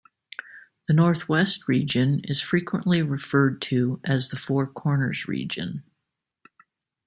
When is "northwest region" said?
0.95-2.21